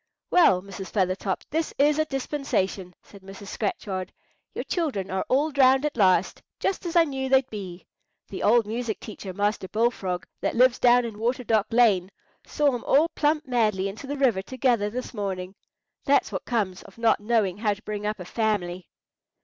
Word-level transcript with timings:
"Well, 0.31 0.63
Mrs. 0.63 0.89
Feathertop, 0.89 1.43
this 1.51 1.75
is 1.77 1.99
a 1.99 2.05
dispensation!" 2.05 2.95
said 3.03 3.21
Mrs. 3.21 3.49
Scratchard. 3.49 4.11
"Your 4.55 4.63
children 4.63 5.11
are 5.11 5.23
all 5.29 5.51
drowned 5.51 5.85
at 5.85 5.95
last, 5.95 6.41
just 6.59 6.87
as 6.87 6.95
I 6.95 7.03
knew 7.03 7.29
they'd 7.29 7.47
be. 7.51 7.85
The 8.27 8.41
old 8.41 8.65
music 8.65 8.99
teacher, 8.99 9.31
Master 9.31 9.67
Bullfrog, 9.67 10.25
that 10.39 10.55
lives 10.55 10.79
down 10.79 11.05
in 11.05 11.19
Water 11.19 11.43
Dock 11.43 11.67
Lane, 11.69 12.09
saw 12.43 12.73
'em 12.73 12.83
all 12.85 13.09
plump 13.09 13.45
madly 13.47 13.87
into 13.87 14.07
the 14.07 14.15
water 14.15 14.41
together 14.41 14.89
this 14.89 15.13
morning. 15.13 15.53
That's 16.03 16.31
what 16.31 16.45
comes 16.45 16.81
of 16.81 16.97
not 16.97 17.19
knowing 17.19 17.59
how 17.59 17.75
to 17.75 17.83
bring 17.83 18.07
up 18.07 18.19
a 18.19 18.25
family!" 18.25 18.87